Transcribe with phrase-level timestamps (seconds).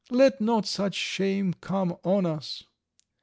[0.09, 2.63] Let not such shame come on us!"